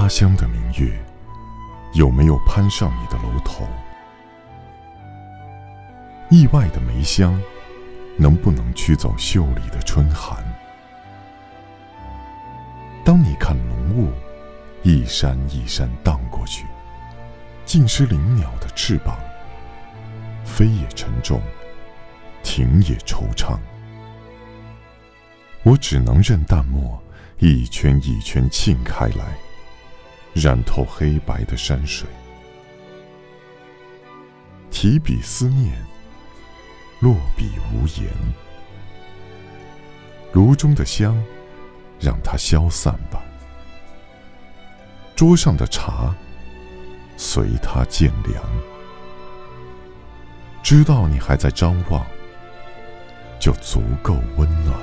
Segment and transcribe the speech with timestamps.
[0.00, 0.98] 他乡的明月，
[1.92, 3.68] 有没有攀上你的楼头？
[6.30, 7.38] 意外的梅香，
[8.16, 10.42] 能不能驱走袖里的春寒？
[13.04, 14.10] 当你看浓雾，
[14.82, 16.64] 一山一山荡过去，
[17.66, 19.18] 尽是灵鸟的翅膀，
[20.46, 21.42] 飞也沉重，
[22.42, 23.58] 停也惆怅。
[25.62, 26.98] 我只能任淡墨
[27.36, 29.36] 一圈一圈沁开来，
[30.34, 32.08] 染透黑白的山水，
[34.70, 35.72] 提笔思念，
[37.00, 38.10] 落笔无言。
[40.32, 41.20] 炉中的香，
[42.00, 43.20] 让它消散吧；
[45.16, 46.14] 桌上的茶，
[47.16, 48.42] 随它渐凉。
[50.62, 52.06] 知道你还在张望，
[53.40, 54.79] 就足够温暖。